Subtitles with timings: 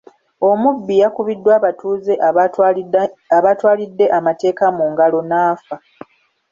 [0.49, 2.13] Omubbi yakubiddwa abatuuze
[3.37, 5.75] abaatwalidde amateeka mu ngalo n'afa.